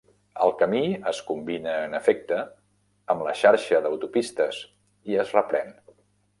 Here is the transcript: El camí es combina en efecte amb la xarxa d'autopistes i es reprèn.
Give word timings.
El 0.43 0.51
camí 0.61 0.79
es 1.11 1.19
combina 1.27 1.75
en 1.89 1.93
efecte 1.99 2.39
amb 3.15 3.27
la 3.29 3.37
xarxa 3.43 3.83
d'autopistes 3.87 4.65
i 5.13 5.23
es 5.27 5.39
reprèn. 5.41 5.75